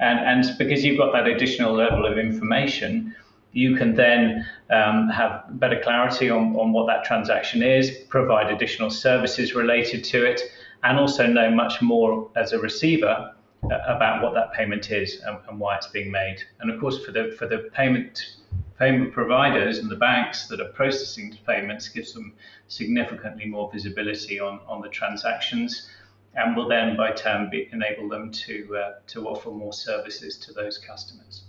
And, 0.00 0.20
and 0.20 0.56
because 0.56 0.82
you've 0.82 0.96
got 0.96 1.12
that 1.12 1.26
additional 1.26 1.74
level 1.74 2.06
of 2.06 2.16
information, 2.16 3.14
you 3.52 3.76
can 3.76 3.94
then 3.94 4.46
um, 4.70 5.10
have 5.10 5.44
better 5.60 5.78
clarity 5.80 6.30
on, 6.30 6.56
on 6.56 6.72
what 6.72 6.86
that 6.86 7.04
transaction 7.04 7.62
is, 7.62 7.90
provide 8.08 8.50
additional 8.50 8.88
services 8.88 9.54
related 9.54 10.02
to 10.04 10.24
it, 10.24 10.40
and 10.84 10.98
also 10.98 11.26
know 11.26 11.50
much 11.50 11.82
more 11.82 12.30
as 12.36 12.52
a 12.52 12.58
receiver 12.58 13.34
uh, 13.64 13.78
about 13.86 14.22
what 14.22 14.34
that 14.34 14.52
payment 14.52 14.90
is 14.90 15.20
and, 15.26 15.38
and, 15.48 15.58
why 15.58 15.76
it's 15.76 15.88
being 15.88 16.10
made. 16.10 16.42
And 16.60 16.70
of 16.70 16.80
course, 16.80 17.04
for 17.04 17.12
the 17.12 17.34
for 17.38 17.46
the 17.46 17.70
payment 17.72 18.36
payment 18.78 19.12
providers 19.12 19.78
and 19.78 19.90
the 19.90 19.96
banks 19.96 20.46
that 20.46 20.60
are 20.60 20.68
processing 20.68 21.30
the 21.30 21.38
payments, 21.44 21.88
gives 21.88 22.12
them 22.12 22.34
significantly 22.68 23.46
more 23.46 23.70
visibility 23.72 24.38
on 24.38 24.60
on 24.68 24.80
the 24.80 24.88
transactions 24.88 25.88
and 26.34 26.56
will 26.56 26.68
then 26.68 26.96
by 26.96 27.10
turn 27.10 27.50
be, 27.50 27.68
enable 27.72 28.08
them 28.08 28.30
to 28.30 28.76
uh, 28.76 28.92
to 29.08 29.28
offer 29.28 29.50
more 29.50 29.72
services 29.72 30.36
to 30.38 30.52
those 30.52 30.78
customers. 30.78 31.44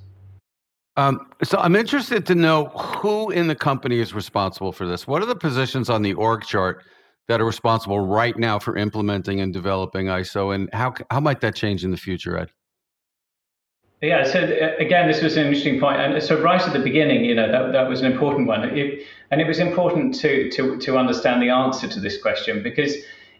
Um, 0.97 1.31
so 1.43 1.57
I'm 1.59 1.75
interested 1.75 2.25
to 2.25 2.35
know 2.35 2.65
who 2.65 3.29
in 3.29 3.47
the 3.47 3.55
company 3.55 3.99
is 3.99 4.13
responsible 4.13 4.73
for 4.73 4.85
this. 4.85 5.07
What 5.07 5.21
are 5.21 5.27
the 5.27 5.35
positions 5.35 5.89
on 5.89 6.01
the 6.01 6.13
org 6.13 6.43
chart 6.43 6.83
that 7.29 7.39
are 7.39 7.45
responsible 7.45 7.99
right 7.99 8.37
now 8.37 8.57
for 8.57 8.75
implementing 8.75 9.39
and 9.39 9.53
developing 9.53 10.07
ISO, 10.07 10.53
and 10.53 10.67
how 10.73 10.93
how 11.09 11.19
might 11.19 11.39
that 11.41 11.55
change 11.55 11.85
in 11.85 11.91
the 11.91 11.97
future, 11.97 12.37
Ed? 12.37 12.51
Yeah, 14.01 14.23
so 14.23 14.39
uh, 14.39 14.83
again, 14.83 15.07
this 15.07 15.21
was 15.21 15.37
an 15.37 15.45
interesting 15.45 15.79
point, 15.79 16.01
and 16.01 16.21
so 16.23 16.41
right 16.41 16.61
at 16.61 16.73
the 16.73 16.79
beginning, 16.79 17.23
you 17.25 17.35
know, 17.35 17.51
that, 17.51 17.71
that 17.71 17.87
was 17.87 18.01
an 18.01 18.11
important 18.11 18.47
one, 18.47 18.63
it, 18.63 19.05
and 19.29 19.39
it 19.39 19.47
was 19.47 19.59
important 19.59 20.15
to 20.15 20.49
to 20.51 20.77
to 20.79 20.97
understand 20.97 21.41
the 21.41 21.49
answer 21.49 21.87
to 21.87 21.99
this 21.99 22.19
question 22.21 22.63
because 22.63 22.95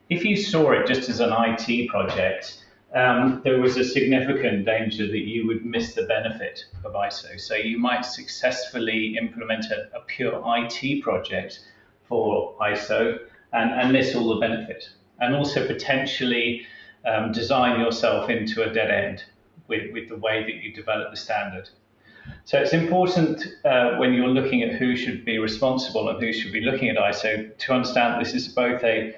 if 0.10 0.24
you 0.24 0.38
saw 0.38 0.72
it 0.72 0.86
just 0.88 1.10
as 1.10 1.19
an 1.19 1.31
IT 1.31 1.89
project, 1.89 2.63
um, 2.93 3.41
there 3.43 3.60
was 3.60 3.77
a 3.77 3.84
significant 3.84 4.65
danger 4.65 5.08
that 5.08 5.25
you 5.34 5.48
would 5.48 5.65
miss 5.65 5.96
the 5.96 6.03
benefit 6.03 6.65
of 6.84 6.93
ISO. 6.93 7.39
So 7.39 7.55
you 7.55 7.79
might 7.79 8.05
successfully 8.05 9.17
implement 9.19 9.65
a, 9.65 9.89
a 9.96 10.01
pure 10.08 10.43
IT 10.46 11.01
project 11.01 11.60
for 12.08 12.55
ISO 12.60 13.19
and, 13.53 13.72
and, 13.72 13.91
miss 13.91 14.15
all 14.15 14.34
the 14.36 14.39
benefit, 14.39 14.89
and 15.20 15.36
also 15.36 15.65
potentially 15.65 16.65
um, 17.06 17.32
design 17.32 17.79
yourself 17.79 18.29
into 18.29 18.63
a 18.63 18.74
dead 18.74 18.91
end 18.91 19.24
with, 19.68 19.91
with 19.91 20.10
the 20.10 20.18
way 20.18 20.44
that 20.44 20.63
you 20.63 20.74
develop 20.74 21.12
the 21.12 21.18
standard. 21.18 21.70
So 22.46 22.60
it's 22.60 22.74
important 22.74 23.44
uh, 23.65 23.96
when 23.98 24.13
you're 24.13 24.27
looking 24.27 24.62
at 24.62 24.75
who 24.75 24.96
should 24.96 25.25
be 25.25 25.39
responsible 25.39 26.10
and 26.10 26.22
who 26.22 26.34
should 26.34 26.51
be 26.51 26.62
looking 26.62 26.89
at 26.89 26.98
ISO 26.98 27.58
to 27.58 27.74
understand 27.74 28.24
this 28.24 28.34
is 28.34 28.48
both 28.48 28.84
a 28.84 29.15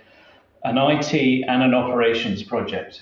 an 0.63 0.77
IT 0.77 1.43
and 1.47 1.63
an 1.63 1.73
operations 1.73 2.43
project. 2.43 3.01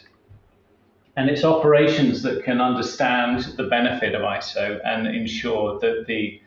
And 1.17 1.29
it's 1.29 1.43
operations 1.43 2.21
that 2.21 2.45
can 2.45 2.61
understand 2.61 3.43
the 3.57 3.63
benefit 3.63 4.15
of 4.15 4.21
ISO 4.21 4.79
and 4.85 5.07
ensure 5.07 5.77
that 5.79 6.05
the 6.07 6.41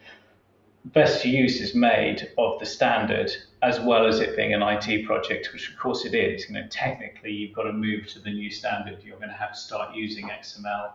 best 0.86 1.24
use 1.24 1.60
is 1.60 1.74
made 1.74 2.30
of 2.38 2.58
the 2.58 2.66
standard 2.66 3.30
as 3.62 3.80
well 3.80 4.06
as 4.06 4.18
it 4.18 4.36
being 4.36 4.52
an 4.52 4.62
IT 4.62 5.06
project, 5.06 5.50
which 5.52 5.70
of 5.70 5.78
course 5.78 6.04
it 6.04 6.14
is. 6.14 6.48
You 6.48 6.54
know, 6.54 6.66
technically 6.68 7.32
you've 7.32 7.54
got 7.54 7.64
to 7.64 7.72
move 7.72 8.08
to 8.08 8.18
the 8.18 8.30
new 8.30 8.50
standard. 8.50 9.02
You're 9.02 9.18
going 9.18 9.30
to 9.30 9.36
have 9.36 9.52
to 9.52 9.58
start 9.58 9.94
using 9.94 10.28
XML. 10.28 10.90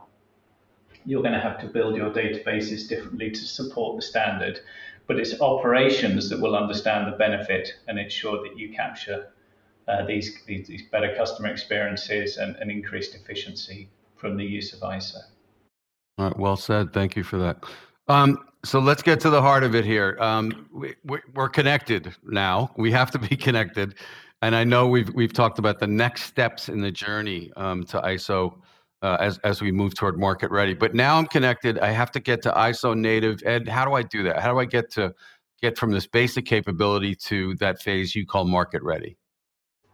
You're 1.06 1.22
going 1.22 1.34
to 1.34 1.40
have 1.40 1.60
to 1.62 1.68
build 1.68 1.96
your 1.96 2.10
databases 2.10 2.90
differently 2.90 3.32
to 3.32 3.40
support 3.40 3.96
the 3.96 4.02
standard. 4.02 4.60
But 5.08 5.20
it's 5.20 5.40
operations 5.40 6.30
that 6.30 6.42
will 6.42 6.56
understand 6.56 7.12
the 7.12 7.18
benefit 7.18 7.70
and 7.88 7.98
ensure 7.98 8.44
that 8.44 8.60
you 8.60 8.74
capture 8.74 9.30
uh, 9.88 10.06
these, 10.06 10.38
these, 10.46 10.68
these 10.68 10.84
better 10.92 11.16
customer 11.16 11.48
experiences 11.48 12.36
and, 12.36 12.58
and 12.58 12.70
increased 12.70 13.16
efficiency 13.16 13.90
from 14.18 14.36
the 14.36 14.44
use 14.44 14.74
of 14.74 14.82
ISO. 14.82 15.16
All 16.18 16.26
right, 16.26 16.38
well 16.38 16.58
said. 16.58 16.92
Thank 16.92 17.16
you 17.16 17.24
for 17.24 17.38
that. 17.38 17.64
Um, 18.08 18.40
so 18.64 18.80
let's 18.80 19.02
get 19.02 19.20
to 19.22 19.30
the 19.30 19.42
heart 19.42 19.64
of 19.64 19.76
it 19.76 19.86
here. 19.86 20.18
Um, 20.20 20.68
we, 20.74 21.20
we're 21.34 21.50
connected 21.50 22.14
now. 22.24 22.72
We 22.78 22.92
have 22.92 23.12
to 23.12 23.20
be 23.20 23.36
connected, 23.36 23.96
and 24.42 24.56
I 24.56 24.64
know 24.64 24.88
we've 24.88 25.14
we've 25.14 25.34
talked 25.34 25.60
about 25.60 25.80
the 25.80 25.88
next 25.88 26.24
steps 26.24 26.70
in 26.70 26.82
the 26.82 26.92
journey 26.92 27.52
um, 27.56 27.84
to 27.86 28.00
ISO 28.02 28.58
uh, 29.02 29.18
as 29.20 29.38
as 29.40 29.62
we 29.62 29.72
move 29.72 29.96
toward 29.96 30.20
market 30.20 30.52
ready. 30.52 30.74
But 30.74 30.96
now 30.96 31.18
I'm 31.18 31.28
connected. 31.28 31.80
I 31.80 31.92
have 31.92 32.12
to 32.12 32.20
get 32.20 32.42
to 32.44 32.52
ISO 32.52 32.98
native. 32.98 33.42
Ed, 33.46 33.68
how 33.68 33.86
do 33.86 33.94
I 33.94 34.04
do 34.04 34.24
that? 34.24 34.40
How 34.40 34.52
do 34.52 34.60
I 34.60 34.66
get 34.66 34.92
to 34.92 35.14
get 35.62 35.78
from 35.78 35.92
this 35.92 36.08
basic 36.08 36.46
capability 36.46 37.16
to 37.16 37.56
that 37.56 37.82
phase 37.82 38.16
you 38.16 38.26
call 38.26 38.46
market 38.46 38.82
ready? 38.84 39.18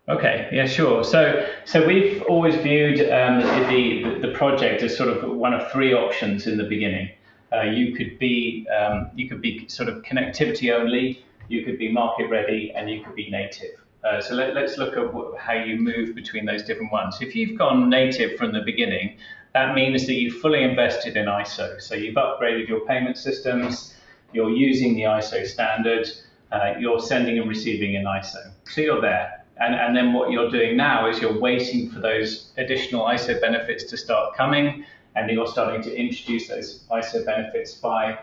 Okay, 0.10 0.50
yeah, 0.52 0.66
sure. 0.66 1.02
So, 1.02 1.48
so 1.64 1.88
we've 1.88 2.22
always 2.24 2.56
viewed 2.56 3.00
um, 3.10 3.40
the, 3.70 4.20
the 4.22 4.34
project 4.34 4.84
as 4.84 4.98
sort 4.98 5.08
of 5.08 5.38
one 5.38 5.54
of 5.54 5.72
three 5.72 5.94
options 5.94 6.46
in 6.46 6.58
the 6.58 6.66
beginning. 6.66 7.10
Uh, 7.54 7.64
you 7.64 7.96
could 7.96 8.18
be 8.20 8.68
um, 8.70 9.12
you 9.16 9.30
could 9.30 9.42
be 9.42 9.68
sort 9.68 9.90
of 9.90 10.02
connectivity 10.04 10.74
only, 10.74 11.24
you 11.50 11.64
could 11.64 11.78
be 11.78 11.92
market 11.92 12.30
ready, 12.30 12.72
and 12.76 12.90
you 12.90 13.04
could 13.04 13.16
be 13.16 13.30
native. 13.30 13.84
Uh, 14.04 14.20
so 14.20 14.36
let, 14.36 14.58
us 14.58 14.78
look 14.78 14.98
at 14.98 15.40
how 15.40 15.54
you 15.54 15.78
move 15.78 16.14
between 16.14 16.46
those 16.46 16.64
different 16.64 16.92
ones. 16.92 17.18
If 17.22 17.36
you've 17.36 17.58
gone 17.58 17.90
native 17.90 18.38
from 18.38 18.52
the 18.52 18.62
beginning, 18.62 19.18
that 19.54 19.76
means 19.76 20.06
that 20.08 20.16
you've 20.16 20.42
fully 20.42 20.64
invested 20.64 21.16
in 21.16 21.28
ISO. 21.28 21.82
So 21.82 21.96
you've 21.96 22.16
upgraded 22.16 22.68
your 22.68 22.82
payment 22.82 23.18
systems, 23.18 23.96
you're 24.34 24.50
using 24.50 24.96
the 24.96 25.04
ISO 25.04 25.46
standard, 25.46 26.10
uh, 26.52 26.74
you're 26.80 27.00
sending 27.00 27.40
and 27.40 27.48
receiving 27.48 27.94
in 27.94 28.04
ISO. 28.04 28.52
So 28.66 28.82
you're 28.82 29.02
there. 29.02 29.46
And, 29.62 29.76
and 29.76 29.96
then 29.96 30.12
what 30.12 30.32
you're 30.32 30.50
doing 30.50 30.76
now 30.76 31.08
is 31.08 31.20
you're 31.20 31.40
waiting 31.40 31.90
for 31.90 32.00
those 32.00 32.52
additional 32.58 33.06
ISO 33.06 33.40
benefits 33.40 33.84
to 33.86 33.98
start 33.98 34.36
coming, 34.36 34.84
and 35.16 35.30
you're 35.30 35.48
starting 35.48 35.82
to 35.84 35.96
introduce 35.96 36.48
those 36.48 36.86
ISO 36.92 37.26
benefits 37.26 37.76
by 37.76 38.18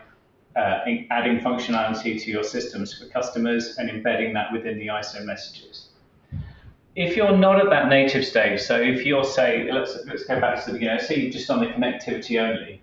uh, 0.55 0.79
adding 1.09 1.39
functionality 1.39 2.21
to 2.21 2.31
your 2.31 2.43
systems 2.43 2.97
for 2.97 3.07
customers 3.07 3.77
and 3.77 3.89
embedding 3.89 4.33
that 4.33 4.51
within 4.51 4.77
the 4.77 4.87
ISO 4.87 5.23
messages. 5.23 5.89
If 6.95 7.15
you're 7.15 7.37
not 7.37 7.59
at 7.59 7.69
that 7.69 7.87
native 7.87 8.25
stage, 8.25 8.59
so 8.59 8.75
if 8.79 9.05
you're 9.05 9.23
say, 9.23 9.71
let's 9.71 9.97
let's 10.05 10.25
go 10.25 10.41
back 10.41 10.63
to 10.65 10.71
the 10.71 10.73
beginning, 10.73 10.99
say 10.99 11.21
you're 11.21 11.31
just 11.31 11.49
on 11.49 11.61
the 11.61 11.67
connectivity 11.67 12.37
only. 12.41 12.81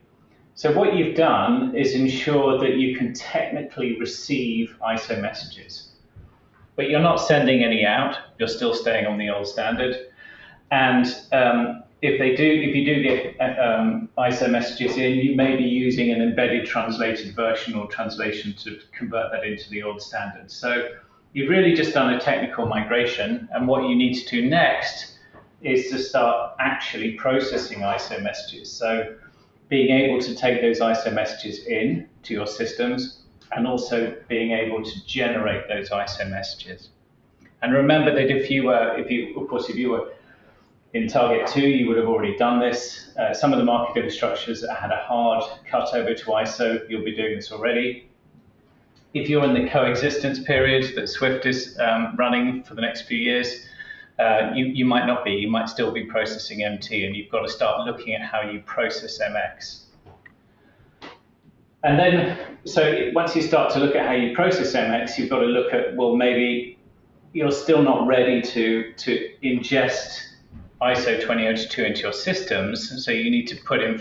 So 0.54 0.72
what 0.72 0.96
you've 0.96 1.14
done 1.14 1.76
is 1.76 1.94
ensure 1.94 2.58
that 2.58 2.78
you 2.78 2.96
can 2.96 3.12
technically 3.12 3.98
receive 4.00 4.74
ISO 4.82 5.20
messages, 5.20 5.90
but 6.74 6.88
you're 6.88 7.00
not 7.00 7.16
sending 7.16 7.62
any 7.62 7.84
out. 7.84 8.16
You're 8.38 8.48
still 8.48 8.74
staying 8.74 9.06
on 9.06 9.18
the 9.18 9.28
old 9.28 9.46
standard. 9.46 10.08
And 10.70 11.06
um, 11.32 11.84
if 12.00 12.18
they 12.18 12.36
do, 12.36 12.44
if 12.44 12.74
you 12.74 12.84
do 12.84 13.02
get 13.02 13.36
um, 13.58 14.08
ISO 14.18 14.48
messages 14.50 14.96
in, 14.96 15.14
you 15.14 15.34
may 15.34 15.56
be 15.56 15.64
using 15.64 16.10
an 16.10 16.22
embedded 16.22 16.66
translated 16.66 17.34
version 17.34 17.74
or 17.74 17.88
translation 17.88 18.54
to 18.58 18.78
convert 18.92 19.32
that 19.32 19.44
into 19.44 19.68
the 19.70 19.82
old 19.82 20.00
standard. 20.00 20.50
So 20.50 20.90
you've 21.32 21.48
really 21.48 21.74
just 21.74 21.94
done 21.94 22.14
a 22.14 22.20
technical 22.20 22.66
migration, 22.66 23.48
and 23.52 23.66
what 23.66 23.88
you 23.88 23.96
need 23.96 24.14
to 24.14 24.28
do 24.28 24.48
next 24.48 25.18
is 25.62 25.90
to 25.90 25.98
start 25.98 26.54
actually 26.60 27.12
processing 27.12 27.80
ISO 27.80 28.22
messages. 28.22 28.70
So 28.70 29.16
being 29.68 29.90
able 29.90 30.20
to 30.20 30.34
take 30.36 30.60
those 30.60 30.78
ISO 30.78 31.12
messages 31.12 31.66
in 31.66 32.08
to 32.22 32.32
your 32.32 32.46
systems 32.46 33.22
and 33.52 33.66
also 33.66 34.14
being 34.28 34.52
able 34.52 34.84
to 34.84 35.06
generate 35.06 35.66
those 35.66 35.90
ISO 35.90 36.30
messages. 36.30 36.90
And 37.60 37.72
remember 37.72 38.14
that 38.14 38.30
if 38.30 38.50
you 38.50 38.66
were, 38.66 38.96
if 38.96 39.10
you, 39.10 39.38
of 39.40 39.48
course, 39.48 39.68
if 39.68 39.74
you 39.74 39.90
were 39.90 40.12
in 40.94 41.06
Target 41.06 41.46
2, 41.48 41.60
you 41.60 41.86
would 41.86 41.96
have 41.98 42.06
already 42.06 42.36
done 42.36 42.60
this. 42.60 43.10
Uh, 43.18 43.34
some 43.34 43.52
of 43.52 43.58
the 43.58 43.64
market 43.64 44.04
infrastructures 44.04 44.60
that 44.62 44.74
had 44.74 44.90
a 44.90 44.96
hard 44.96 45.44
cut 45.70 45.92
over 45.94 46.14
to 46.14 46.24
ISO, 46.24 46.88
you'll 46.88 47.04
be 47.04 47.14
doing 47.14 47.36
this 47.36 47.52
already. 47.52 48.08
If 49.12 49.28
you're 49.28 49.44
in 49.44 49.54
the 49.54 49.68
coexistence 49.68 50.38
period 50.40 50.94
that 50.96 51.08
Swift 51.08 51.44
is 51.46 51.78
um, 51.78 52.14
running 52.16 52.62
for 52.62 52.74
the 52.74 52.80
next 52.80 53.02
few 53.02 53.18
years, 53.18 53.66
uh, 54.18 54.50
you, 54.54 54.66
you 54.66 54.84
might 54.84 55.06
not 55.06 55.24
be. 55.24 55.32
You 55.32 55.50
might 55.50 55.68
still 55.68 55.92
be 55.92 56.04
processing 56.04 56.62
MT, 56.62 57.04
and 57.04 57.14
you've 57.14 57.30
got 57.30 57.42
to 57.42 57.48
start 57.48 57.86
looking 57.86 58.14
at 58.14 58.22
how 58.22 58.42
you 58.42 58.60
process 58.60 59.20
MX. 59.20 59.82
And 61.84 61.98
then, 61.98 62.38
so 62.64 63.10
once 63.14 63.36
you 63.36 63.42
start 63.42 63.72
to 63.74 63.78
look 63.78 63.94
at 63.94 64.06
how 64.06 64.12
you 64.12 64.34
process 64.34 64.74
MX, 64.74 65.18
you've 65.18 65.30
got 65.30 65.40
to 65.40 65.46
look 65.46 65.72
at, 65.72 65.94
well, 65.96 66.16
maybe 66.16 66.78
you're 67.32 67.52
still 67.52 67.82
not 67.82 68.06
ready 68.06 68.42
to, 68.42 68.92
to 68.94 69.30
ingest 69.44 70.27
ISO 70.80 71.20
20022 71.20 71.84
into 71.84 72.02
your 72.02 72.12
systems, 72.12 73.04
so 73.04 73.10
you 73.10 73.30
need 73.30 73.46
to 73.48 73.56
put 73.56 73.82
in 73.82 73.98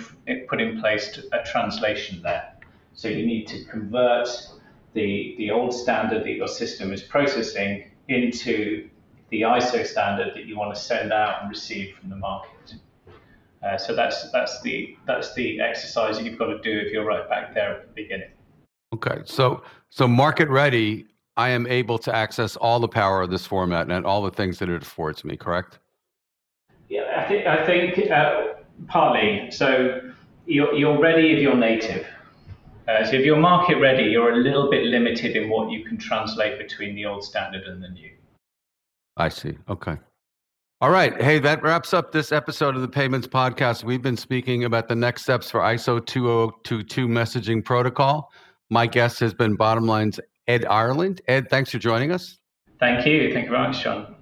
put 0.48 0.62
in 0.62 0.80
place 0.80 1.20
a 1.32 1.44
translation 1.44 2.22
there. 2.22 2.54
So 2.94 3.08
you 3.08 3.26
need 3.26 3.48
to 3.48 3.64
convert 3.66 4.30
the 4.94 5.36
the 5.38 5.50
old 5.50 5.74
standard 5.74 6.24
that 6.24 6.34
your 6.34 6.48
system 6.48 6.94
is 6.94 7.02
processing 7.02 7.92
into 8.08 8.90
the 9.30 9.42
ISO 9.42 9.86
standard 9.86 10.34
that 10.36 10.46
you 10.46 10.56
want 10.58 10.74
to 10.74 10.80
send 10.80 11.12
out 11.12 11.42
and 11.42 11.50
receive 11.50 11.96
from 11.96 12.10
the 12.10 12.16
market. 12.16 12.76
Uh, 13.64 13.78
so 13.78 13.96
that's 13.96 14.32
that's 14.32 14.62
the 14.62 14.96
that's 15.08 15.34
the 15.34 15.60
exercise 15.60 16.18
that 16.18 16.26
you've 16.26 16.38
got 16.38 16.48
to 16.48 16.60
do 16.62 16.80
if 16.80 16.92
you're 16.92 17.06
right 17.06 17.28
back 17.28 17.56
there 17.56 17.72
at 17.72 17.88
the 17.88 17.94
beginning. 17.94 18.30
Okay, 18.94 19.22
so 19.26 19.64
so 19.90 20.08
market 20.08 20.48
ready, 20.48 21.08
I 21.38 21.50
am 21.50 21.66
able 21.66 21.98
to 22.00 22.16
access 22.16 22.56
all 22.56 22.80
the 22.80 22.88
power 22.88 23.24
of 23.24 23.32
this 23.32 23.48
format 23.48 23.90
and 23.90 24.06
all 24.06 24.22
the 24.22 24.32
things 24.32 24.60
that 24.60 24.70
it 24.70 24.84
affords 24.84 25.26
me. 25.26 25.36
Correct? 25.36 25.80
I 27.18 27.28
think 27.28 27.48
I 27.48 27.66
think 27.66 28.12
uh, 28.12 28.54
partly. 28.88 29.50
So 29.50 30.12
you're, 30.46 30.74
you're 30.74 31.00
ready 31.00 31.32
if 31.32 31.40
you're 31.40 31.56
native. 31.56 32.06
Uh, 32.88 33.04
so 33.04 33.16
if 33.16 33.26
you're 33.26 33.40
market 33.40 33.78
ready, 33.80 34.04
you're 34.04 34.34
a 34.34 34.38
little 34.38 34.70
bit 34.70 34.86
limited 34.86 35.36
in 35.36 35.50
what 35.50 35.72
you 35.72 35.84
can 35.84 35.98
translate 35.98 36.58
between 36.58 36.96
the 36.96 37.06
old 37.06 37.24
standard 37.24 37.64
and 37.64 37.84
the 37.84 37.90
new. 37.90 38.12
I 39.18 39.30
see. 39.30 39.58
Okay. 39.68 39.98
All 40.80 40.92
right. 40.92 41.20
Hey, 41.20 41.40
that 41.40 41.64
wraps 41.64 41.94
up 41.94 42.12
this 42.12 42.32
episode 42.32 42.76
of 42.76 42.82
the 42.82 42.88
Payments 42.88 43.28
Podcast. 43.28 43.84
We've 43.84 44.02
been 44.02 44.16
speaking 44.16 44.66
about 44.66 44.88
the 44.88 44.96
next 44.96 45.24
steps 45.24 45.50
for 45.50 45.62
ISO 45.62 46.06
2022 46.06 47.08
messaging 47.08 47.66
protocol. 47.66 48.32
My 48.70 48.86
guest 48.86 49.20
has 49.22 49.34
been 49.34 49.58
Bottomline's 49.58 50.20
Ed 50.48 50.66
Ireland. 50.66 51.22
Ed, 51.28 51.50
thanks 51.50 51.72
for 51.72 51.80
joining 51.80 52.12
us. 52.12 52.38
Thank 52.80 53.08
you. 53.08 53.34
Thank 53.34 53.46
you 53.46 53.52
very 53.52 53.68
much, 53.68 53.84
John. 53.84 54.17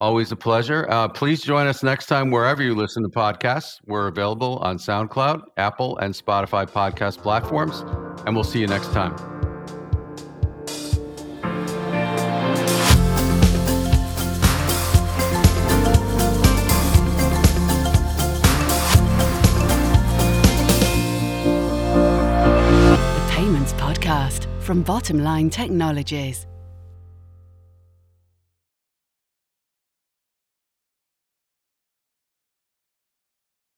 Always 0.00 0.30
a 0.30 0.36
pleasure. 0.36 0.86
Uh, 0.90 1.08
please 1.08 1.42
join 1.42 1.66
us 1.66 1.82
next 1.82 2.06
time 2.06 2.30
wherever 2.30 2.62
you 2.62 2.74
listen 2.74 3.02
to 3.02 3.08
podcasts. 3.08 3.78
We're 3.86 4.08
available 4.08 4.58
on 4.58 4.76
SoundCloud, 4.76 5.42
Apple, 5.56 5.96
and 5.98 6.12
Spotify 6.12 6.68
podcast 6.68 7.18
platforms, 7.22 7.80
and 8.26 8.34
we'll 8.34 8.44
see 8.44 8.60
you 8.60 8.66
next 8.66 8.92
time. 8.92 9.16
From 24.66 24.82
Bottomline 24.82 25.52
Technologies. 25.52 26.44